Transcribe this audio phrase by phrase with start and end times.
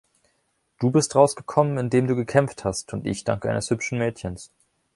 [0.79, 4.49] Du bist rausgekommen, indem du gekämpft hast, und ich dank eines hübschen Mädchens.